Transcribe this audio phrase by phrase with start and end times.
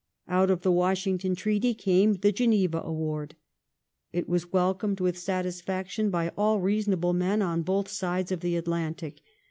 [0.27, 3.35] Out of the Washington treaty came the Geneva award.
[4.11, 9.21] It was welcomed with satisfaction by all reasonable men on both sides of the Atlantic.